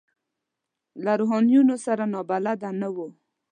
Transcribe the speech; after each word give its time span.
له 1.03 1.11
روحانیونو 1.19 1.75
سره 1.85 2.03
نابلده 2.13 2.69
نه 2.81 2.89
وو. 2.95 3.07